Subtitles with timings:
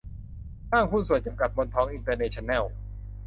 [0.71, 2.63] ห้างหุ้นส่วนจำกัด มนทองอินเตอร์เนชั่นแนล